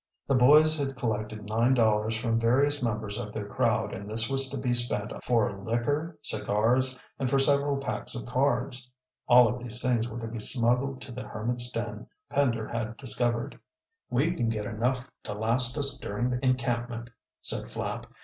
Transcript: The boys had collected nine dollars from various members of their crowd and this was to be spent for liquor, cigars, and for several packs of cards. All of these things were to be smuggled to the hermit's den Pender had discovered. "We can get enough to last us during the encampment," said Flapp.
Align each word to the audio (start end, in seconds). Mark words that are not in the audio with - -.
The 0.25 0.33
boys 0.33 0.77
had 0.79 0.95
collected 0.97 1.43
nine 1.45 1.75
dollars 1.75 2.15
from 2.17 2.39
various 2.39 2.81
members 2.81 3.19
of 3.19 3.31
their 3.33 3.47
crowd 3.47 3.93
and 3.93 4.09
this 4.09 4.31
was 4.31 4.49
to 4.49 4.57
be 4.57 4.73
spent 4.73 5.13
for 5.23 5.55
liquor, 5.63 6.17
cigars, 6.23 6.97
and 7.19 7.29
for 7.29 7.37
several 7.37 7.77
packs 7.77 8.15
of 8.15 8.25
cards. 8.25 8.89
All 9.27 9.47
of 9.47 9.61
these 9.61 9.79
things 9.79 10.07
were 10.09 10.19
to 10.19 10.27
be 10.27 10.39
smuggled 10.39 11.01
to 11.01 11.11
the 11.11 11.27
hermit's 11.27 11.69
den 11.69 12.07
Pender 12.31 12.67
had 12.67 12.97
discovered. 12.97 13.59
"We 14.09 14.31
can 14.31 14.49
get 14.49 14.65
enough 14.65 15.05
to 15.25 15.35
last 15.35 15.77
us 15.77 15.95
during 16.01 16.31
the 16.31 16.43
encampment," 16.43 17.11
said 17.43 17.69
Flapp. 17.69 18.07